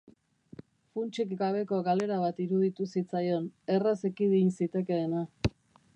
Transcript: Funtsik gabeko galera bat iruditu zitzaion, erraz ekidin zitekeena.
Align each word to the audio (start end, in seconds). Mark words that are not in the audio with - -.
Funtsik 0.95 1.35
gabeko 1.41 1.81
galera 1.89 2.17
bat 2.23 2.41
iruditu 2.45 2.89
zitzaion, 2.95 3.45
erraz 3.77 3.97
ekidin 4.13 4.51
zitekeena. 4.57 5.25